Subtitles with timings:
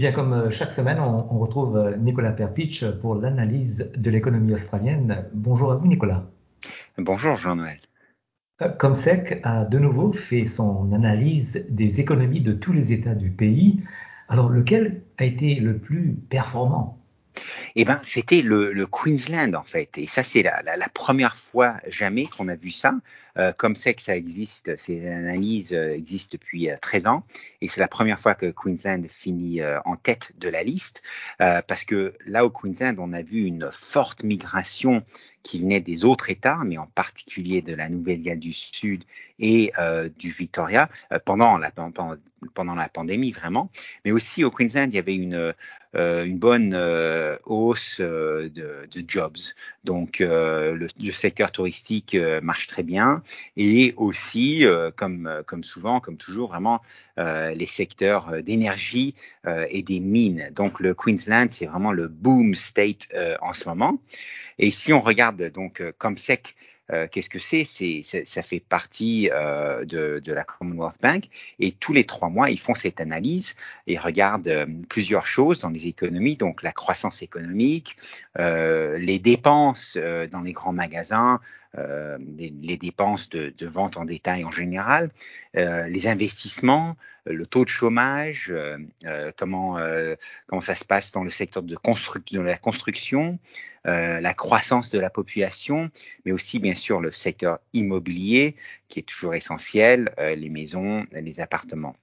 [0.00, 5.26] bien, comme euh, chaque semaine, on, retrouve euh, Nicolas Perpich pour l'analyse de l'économie australienne.
[5.34, 6.24] Bonjour à vous, Nicolas.
[6.96, 7.78] Bonjour, Jean-Noël.
[8.78, 13.82] Comsec a de nouveau fait son analyse des économies de tous les États du pays.
[14.30, 16.98] Alors, lequel a été le plus performant?
[17.76, 19.98] Eh ben, c'était le, Queensland en fait.
[19.98, 22.92] Et ça, c'est la, première fois jamais qu'on a vu ça.
[23.38, 27.24] Euh, comme c'est que ça existe, ces analyses euh, existent depuis 13 euh, ans.
[27.60, 31.02] Et c'est la première fois que Queensland finit en tête de la liste.
[31.38, 35.04] parce que là, au Queensland, on a vu une forte migration
[35.42, 39.04] qui venait des autres États, mais en particulier de la Nouvelle-Galles du Sud
[39.38, 39.72] et
[40.18, 40.88] du Victoria
[41.24, 42.14] pendant, la, pendant,
[42.54, 43.70] pendant la pandémie vraiment.
[44.04, 45.54] Mais aussi au Queensland, il y avait une,
[45.96, 49.36] euh, une bonne euh, hausse euh, de, de, jobs.
[49.82, 53.22] Donc le, le, secteur touristique marche très bien
[53.56, 54.64] et aussi,
[54.96, 56.80] comme, comme souvent, comme toujours, vraiment
[57.16, 59.14] les secteurs d'énergie
[59.46, 60.50] et des mines.
[60.54, 63.08] Donc le Queensland, c'est vraiment le boom state
[63.40, 63.98] en ce moment.
[64.58, 66.56] Et si on regarde donc comme sec
[66.92, 67.64] euh, qu'est-ce que c'est?
[67.64, 71.24] Ça fait partie euh, de, la Commonwealth Bank
[71.58, 73.54] et tous les trois mois ils font cette analyse
[73.86, 77.96] et regardent euh, plusieurs choses dans les économies, donc la croissance économique,
[78.36, 79.96] les dépenses
[80.30, 81.40] dans les grands magasins,
[81.78, 85.10] euh, les, dépenses de, de, vente en détail en général,
[85.56, 86.96] euh, les investissements,
[87.26, 89.78] le taux de chômage, euh, comment,
[90.48, 93.38] comment ça se passe dans le secteur de, de la construction,
[93.84, 95.90] la croissance de la population,
[96.24, 98.56] mais aussi bien sûr le secteur immobilier
[98.88, 101.94] qui est toujours essentiel, les maisons, les appartements.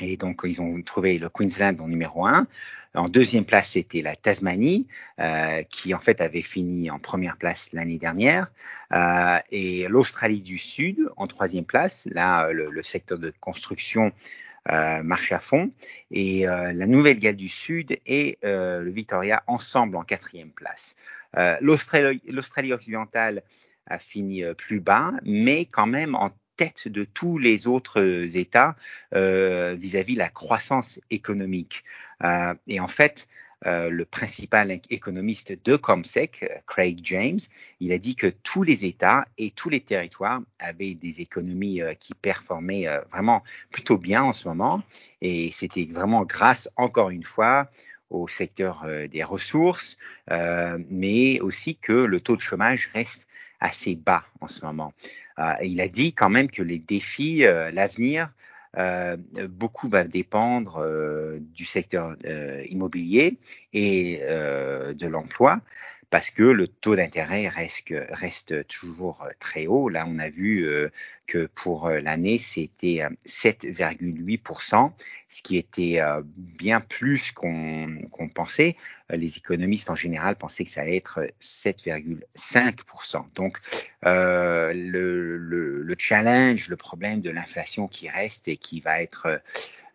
[0.00, 2.46] Et donc, ils ont trouvé le Queensland en numéro un.
[2.94, 4.86] En deuxième place, c'était la Tasmanie,
[5.20, 8.50] euh, qui en fait avait fini en première place l'année dernière.
[8.92, 12.08] Euh, et l'Australie du Sud en troisième place.
[12.10, 14.12] Là, le, secteur de construction
[14.70, 15.72] euh, marche à fond.
[16.10, 20.96] Et euh, la Nouvelle-Galles du Sud et euh, le Victoria ensemble en quatrième place.
[21.36, 23.42] Euh, L'Australie occidentale
[23.86, 28.76] a fini plus bas, mais quand même en tête de tous les autres États
[29.14, 31.84] euh, vis-à-vis de la croissance économique.
[32.24, 33.28] Euh, et en fait,
[33.66, 37.38] euh, le principal économiste de Comsec, Craig James,
[37.80, 42.14] il a dit que tous les États et tous les territoires avaient des économies qui
[42.14, 44.82] performaient vraiment plutôt bien en ce moment.
[45.22, 47.70] Et c'était vraiment grâce, encore une fois,
[48.10, 49.96] au secteur des ressources,
[50.30, 53.26] mais aussi que le taux de chômage reste
[53.60, 54.92] assez bas en ce moment.
[55.38, 58.30] Euh, il a dit quand même que les défis, euh, l'avenir,
[58.78, 59.16] euh,
[59.48, 60.84] beaucoup va dépendre
[61.40, 62.14] du secteur
[62.68, 63.38] immobilier
[63.72, 65.60] et de l'emploi
[66.10, 69.88] parce que le taux d'intérêt reste, reste, toujours euh, très haut.
[69.88, 70.88] Là, on a vu euh,
[71.26, 74.92] que pour euh, l'année, c'était 7,8%,
[75.28, 76.00] ce qui était
[76.36, 77.98] bien plus qu'on
[78.34, 78.76] pensait.
[79.10, 83.24] Les économistes en général pensaient que ça allait être 7,5%.
[83.34, 83.58] Donc,
[84.02, 89.40] le, challenge, le problème de l'inflation qui reste et qui va être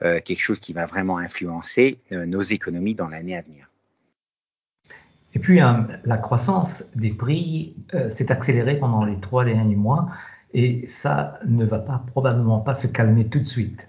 [0.00, 3.69] quelque chose qui va vraiment influencer nos économies dans l'année à venir.
[5.34, 10.08] Et puis, hein, la croissance des prix euh, s'est accélérée pendant les trois derniers mois
[10.52, 13.88] et ça ne va pas probablement pas se calmer tout de suite.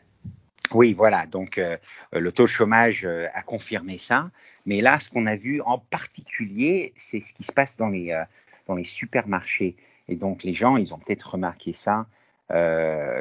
[0.73, 1.25] Oui, voilà.
[1.25, 1.77] Donc, euh,
[2.13, 4.29] le taux de chômage euh, a confirmé ça.
[4.65, 8.15] Mais là, ce qu'on a vu en particulier, c'est ce qui se passe dans les,
[8.67, 9.75] dans les supermarchés.
[10.07, 12.05] Et donc, les gens, ils ont peut-être remarqué ça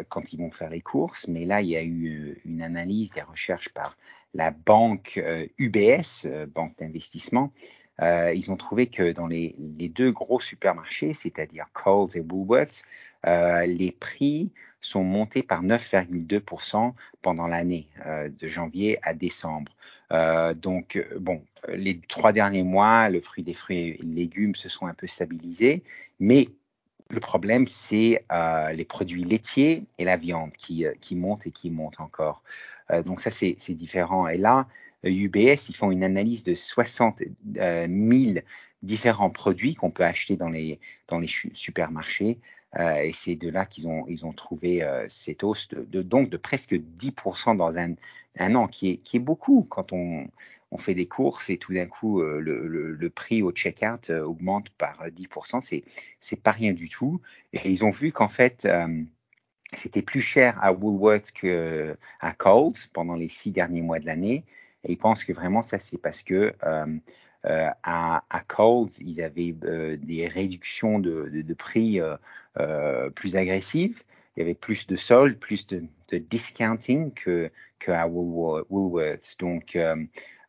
[0.08, 1.28] quand ils vont faire les courses.
[1.28, 3.97] Mais là, il y a eu une analyse des recherches par
[4.34, 5.22] la banque
[5.58, 7.52] UBS, banque d'investissement,
[8.00, 12.84] euh, ils ont trouvé que dans les, les deux gros supermarchés, c'est-à-dire Coles et Woolworths,
[13.27, 14.50] euh, les prix
[14.81, 19.72] sont montés par 9,2% pendant l'année, euh, de janvier à décembre.
[20.12, 24.87] Euh, donc, bon, les trois derniers mois, le fruit des fruits et légumes se sont
[24.87, 25.82] un peu stabilisés,
[26.19, 26.49] mais
[27.10, 31.50] le problème, c'est euh, les produits laitiers et la viande qui, euh, qui montent et
[31.50, 32.42] qui montent encore.
[32.90, 34.28] Euh, donc ça, c'est différent.
[34.28, 34.66] Et là,
[35.04, 37.22] UBS, ils font une analyse de 60
[37.54, 38.40] 000
[38.82, 40.78] différents produits qu'on peut acheter dans les,
[41.08, 42.38] dans les supermarchés.
[42.78, 46.02] Euh, et c'est de là qu'ils ont, ils ont trouvé euh, cette hausse de, de,
[46.02, 47.94] donc de presque 10% dans un,
[48.38, 50.28] un an, qui est, qui est beaucoup quand on,
[50.70, 54.70] on fait des courses et tout d'un coup euh, le, prix au check-out euh, augmente
[54.70, 55.84] par 10%, c'est
[56.20, 57.20] c'est pas rien du tout.
[57.52, 58.69] Et ils ont vu qu'en fait
[59.75, 64.44] c'était plus cher à Woolworths que à Coles pendant les six derniers mois de l'année.
[64.84, 66.55] Et ils pensent que vraiment ça c'est parce que
[67.43, 72.00] à, Coles, ils avaient des réductions de, de, prix
[73.14, 74.02] plus agressives.
[74.37, 77.50] Il y avait plus de soldes, plus de, discounting que
[77.88, 79.37] à Woolworths.
[79.38, 79.76] Donc,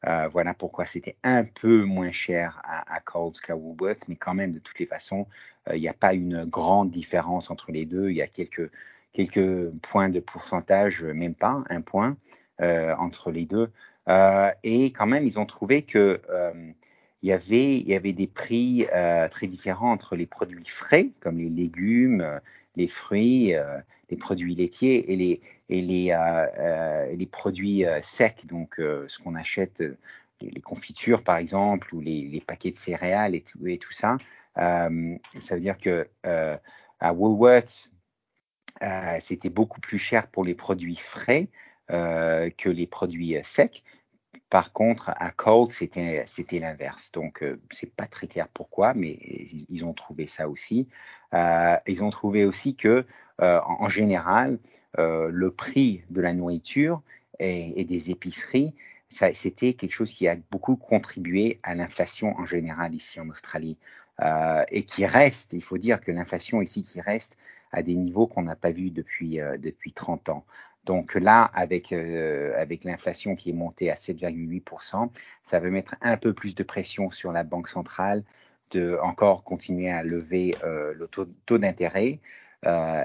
[0.08, 4.34] euh, voilà pourquoi c'était un peu moins cher à, à Coles qu'à Woolworths, mais quand
[4.34, 5.28] même, de toutes les façons,
[5.70, 8.10] euh, il n'y a pas une grande différence entre les deux.
[8.10, 8.72] Il y a quelques,
[9.14, 12.18] quelques points de pourcentage, même pas un point
[12.62, 13.72] euh, entre les deux.
[14.08, 16.52] Euh, et quand même, ils ont trouvé que euh,
[17.22, 21.10] il y avait, il y avait des prix euh, très différents entre les produits frais,
[21.20, 22.40] comme les légumes,
[22.76, 23.80] les fruits, euh,
[24.12, 29.06] les produits laitiers et les, et les, euh, euh les produits euh, secs, donc euh,
[29.08, 29.84] ce qu'on achète,
[30.42, 34.18] les, confitures par exemple, ou les, les paquets de céréales et tout, et tout ça.
[34.56, 36.08] ça veut dire que
[37.00, 37.92] à Woolworths,
[39.20, 41.48] c'était beaucoup plus cher pour les produits frais
[41.88, 43.84] que les produits secs.
[44.52, 47.10] Par contre, à Coles, c'était l'inverse.
[47.14, 50.90] Donc, euh, c'est pas très clair pourquoi, mais ils, ils ont trouvé ça aussi.
[51.34, 53.06] Euh, ils ont trouvé aussi que,
[53.42, 54.60] euh, en, général,
[55.00, 57.02] euh, le prix de la nourriture
[57.40, 58.74] et, et des épiceries,
[59.10, 63.78] c'était quelque chose qui a beaucoup contribué à l'inflation en général ici en Australie
[64.22, 65.54] euh, et qui reste.
[65.54, 67.38] Il faut dire que l'inflation ici qui reste
[67.72, 70.46] à des niveaux qu'on n'a pas vus depuis euh, depuis 30 ans.
[70.86, 75.10] Donc là, avec, euh, avec l'inflation qui est montée à 7,8%,
[75.44, 78.24] ça va mettre un peu plus de pression sur la Banque centrale
[78.72, 82.20] de encore continuer à lever le taux, taux d'intérêt.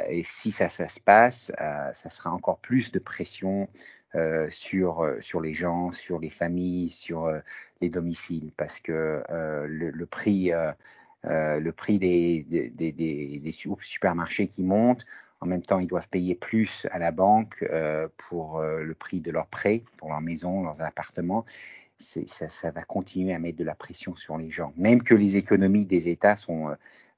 [0.08, 3.68] Et si ça, ça se passe, ça sera encore plus de pression
[4.14, 7.30] euh, sur, euh, sur les gens, sur les familles, sur
[7.80, 10.50] les domiciles, parce que le, prix,
[11.24, 15.04] le prix des, des, supermarchés qui monte,
[15.40, 19.20] en même temps, ils doivent payer plus à la banque euh, pour euh, le prix
[19.20, 21.44] de leur prêt, pour leur maison, leurs appartements.
[21.98, 24.72] Ça, ça, va continuer à mettre de la pression sur les gens.
[24.76, 26.74] Même que les économies des États sont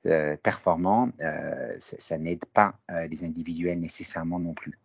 [0.07, 4.79] euh, performantes, euh, ça, n'aide pas euh, les individuels nécessairement non plus.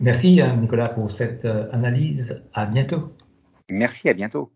[0.00, 2.44] Merci Nicolas pour cette analyse.
[2.52, 3.12] À bientôt.
[3.70, 4.52] Merci, à bientôt.